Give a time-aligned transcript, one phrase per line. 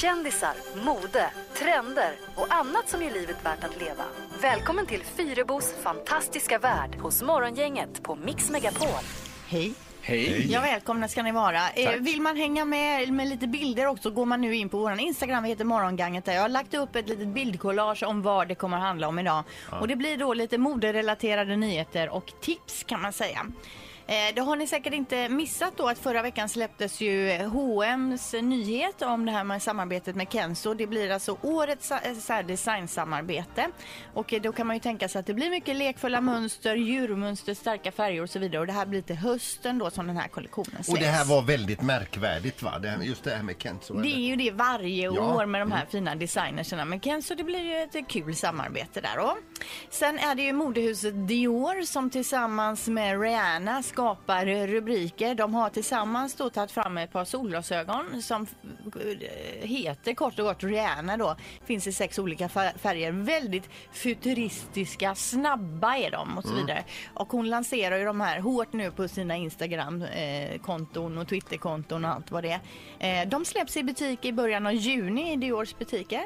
[0.00, 0.54] Kändisar,
[0.84, 4.04] mode, trender och annat som gör livet värt att leva.
[4.42, 8.88] Välkommen till Fyrebos fantastiska värld hos Morgongänget på Mix Megapol.
[9.48, 9.74] Hej.
[10.00, 10.52] Hej.
[10.52, 11.70] Ja, välkomna ska ni vara.
[11.70, 15.00] Eh, vill man hänga med med lite bilder också går man nu in på vår
[15.00, 16.32] Instagram, vi heter Morgonganget där.
[16.32, 19.44] Jag har lagt upp ett litet bildkollage om vad det kommer att handla om idag.
[19.80, 23.46] Och det blir då lite moderelaterade nyheter och tips kan man säga.
[24.10, 29.02] Eh, det har ni säkert inte missat då att förra veckan släpptes ju H&M's nyhet
[29.02, 30.74] om det här med samarbetet med Kenzo.
[30.74, 31.90] Det blir alltså årets
[32.30, 33.68] eh, designsamarbete.
[34.14, 37.54] Och eh, då kan man ju tänka sig att det blir mycket lekfulla mönster, djurmönster,
[37.54, 38.60] starka färger och så vidare.
[38.60, 40.88] Och det här blir till hösten då som den här kollektionen släpps.
[40.88, 42.78] Och det här var väldigt märkvärdigt va?
[42.78, 43.94] Det här, just det här med Kenzo.
[43.94, 45.34] Det är ju det varje Ja.
[45.34, 46.84] år med de här fina designerserna.
[46.84, 49.36] Men Kenzo det blir ju ett kul samarbete där då.
[49.90, 55.34] Sen är det ju modehuset Dior som tillsammans med Rihanna skapar rubriker.
[55.34, 58.46] De har tillsammans då tagit fram ett par solglasögon som
[58.84, 61.36] eh, heter kort och gott Rihanna då.
[61.64, 63.12] Finns i sex olika fär- färger.
[63.12, 66.84] Väldigt futuristiska, snabba är de och så vidare.
[67.14, 72.30] Och hon lanserar ju de här hårt nu på sina Instagram-konton och Twitter-konton och allt
[72.30, 72.60] vad det
[72.98, 73.22] är.
[73.22, 76.24] Eh, de släpps i butik i början av juni i Diors butiker.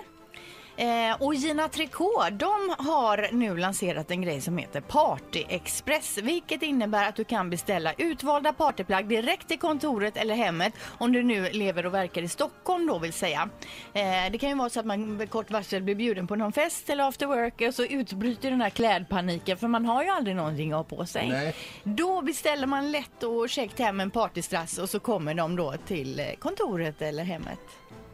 [0.77, 6.62] Eh, och Gina Tricot, de har nu lanserat en grej som heter Party Express, vilket
[6.62, 11.50] innebär att du kan beställa utvalda partyplagg direkt till kontoret eller hemmet om du nu
[11.50, 13.48] lever och verkar i Stockholm då vill säga.
[13.93, 16.53] Eh, det kan ju vara så att man med kort varsel blir bjuden på någon
[16.53, 20.37] fest eller after work och så utbryter den här klädpaniken för man har ju aldrig
[20.37, 21.28] någonting att ha på sig.
[21.28, 21.55] Nej.
[21.84, 26.20] Då beställer man lätt och käckt hem en partystrass och så kommer de då till
[26.20, 27.61] eh, kontoret eller hemmet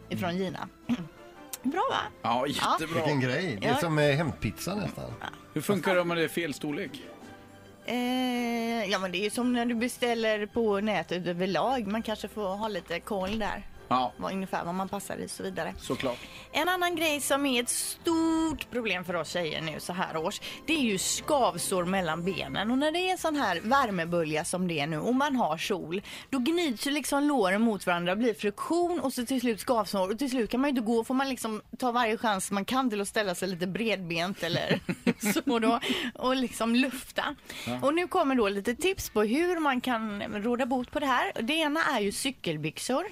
[0.09, 0.69] ifrån Gina.
[1.62, 2.01] Bra va?
[2.23, 2.95] Ja, jättebra.
[2.95, 3.59] Vilken grej.
[3.61, 3.77] Det är Ja.
[3.77, 5.05] som eh, hämtpizza nästan.
[5.55, 6.91] Hur funkar det om det är fel storlek?
[7.87, 11.86] Eh, ja men det är ju som när du beställer på nätet överlag.
[11.86, 13.62] Man kanske får ha lite koll där.
[13.89, 15.75] Ja, Vad, ungefär vad man passar i och så vidare.
[15.78, 16.19] såklart.
[16.53, 20.41] En annan grej som är ett stort problem för oss tjejer nu så här års,
[20.67, 22.70] det är ju skavsår mellan benen.
[22.70, 26.02] Och när det är sån här värmebölja som det är nu och man har sol,
[26.30, 30.11] då gnids ju liksom låren mot varandra, blir friktion och så till slut skavsår.
[30.11, 32.64] Och till slut kan man ju inte gå, får man liksom ta varje chans man
[32.64, 34.80] kan till att ställa sig lite bredbent eller
[35.33, 35.80] så då
[36.14, 37.36] och liksom lufta.
[37.83, 41.33] Och nu kommer då lite tips på hur man kan råda bot på det här.
[41.42, 43.05] Det ena är ju cykelbyxor.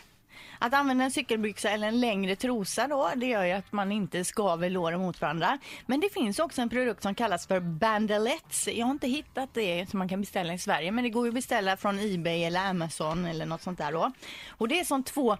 [0.58, 4.24] Att använda en cykelbyxa eller en längre trosa då, det gör ju att man inte
[4.24, 5.58] skaver låren mot varandra.
[5.86, 8.68] Men det finns också en produkt som kallas för bandelettes.
[8.68, 11.28] Jag har inte hittat det som man kan beställa i Sverige, men det går ju
[11.28, 14.12] att beställa från Ebay eller Amazon eller något sånt där då.
[14.50, 15.36] Och det är som två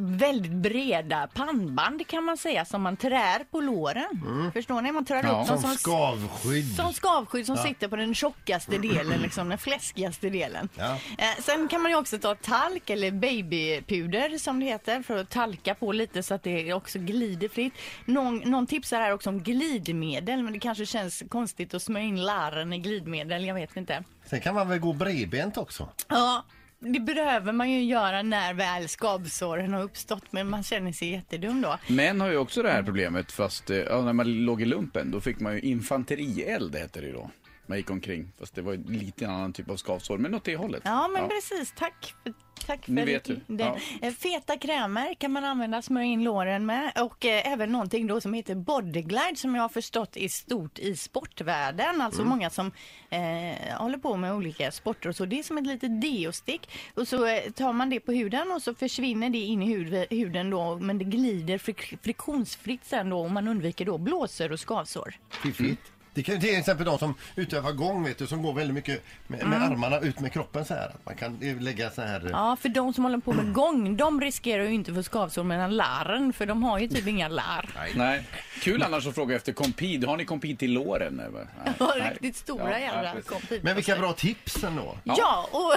[0.00, 4.50] väldigt breda pannband kan man säga som man trär på låren.
[4.54, 4.92] Förstår ni?
[4.92, 5.40] Man trär Ja.
[5.42, 6.76] upp dem Som skavskydd.
[6.76, 10.68] som skavskydd som sitter på den tjockaste delen, liksom den fläskigaste delen.
[10.76, 10.98] Ja.
[11.18, 15.30] Eh, sen kan man ju också ta talk eller babypuder som det heter för att
[15.30, 17.72] talka på lite så att det också glider fritt.
[18.04, 22.24] Någon, någon tipsar här också om glidmedel men det kanske känns konstigt att smörja in
[22.24, 24.04] larren i glidmedel, jag vet inte.
[24.26, 25.88] Sen kan man väl gå bredbent också.
[26.08, 26.44] Ja,
[26.80, 31.62] det behöver man ju göra när väl skavsåren har uppstått men man känner sig jättedum
[31.62, 31.78] då.
[31.88, 35.10] Män har ju också det här problemet fast eh, ja, när man låg i lumpen
[35.10, 37.30] då fick man ju infanterield heter det ju då.
[37.68, 40.44] Man gick omkring fast det var ju lite en annan typ av skavsår men åt
[40.44, 40.82] det hållet.
[40.84, 41.72] Ja, men precis.
[41.76, 42.32] Tack för,
[42.66, 43.40] tack för Nu vet du.
[43.46, 43.64] det.
[43.64, 43.76] Ja.
[44.02, 46.92] Eh, Feta krämer kan man använda, smörja in låren med.
[47.00, 50.96] Och eh, även någonting då som heter Bodyglide som jag har förstått är stort i
[50.96, 52.00] sportvärlden.
[52.00, 52.30] Alltså Mm.
[52.30, 52.72] många som
[53.10, 55.24] eh, håller på med olika sporter och så.
[55.24, 56.70] Det är som ett litet deostick.
[56.94, 60.06] Och så eh, tar man det på huden och så försvinner det in i hud,
[60.10, 60.76] huden då.
[60.78, 65.14] Men det glider frik, friktionsfritt sen då och man undviker då blåsor och skavsår.
[65.30, 65.82] Fiffigt.
[66.14, 69.02] Det kan ju till exempel de som utövar gång vet du, som går väldigt mycket
[69.26, 70.92] med, med armarna ut med kroppen så här.
[71.04, 72.24] Man kan eh, lägga så här.
[72.24, 75.02] eh, Ja, för de som håller på med gång, de riskerar ju inte att få
[75.02, 77.70] skavsår mellan larren, för de har ju typ inga larr.
[77.94, 78.22] Nej.
[78.60, 80.04] Kul annars att fråga efter kompid.
[80.04, 81.20] Har ni kompid till låren?
[81.20, 81.48] eller?
[81.64, 81.74] Nej.
[81.78, 82.10] Ja, Nej.
[82.10, 83.30] riktigt stora Ja, jävla precis.
[83.30, 83.64] kompid.
[83.64, 84.96] Men vilka bra tips ändå.
[85.04, 85.74] Ja, och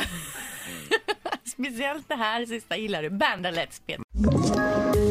[1.50, 3.10] speciellt det här sista gillar du.
[3.10, 5.11] Bandalets Peter.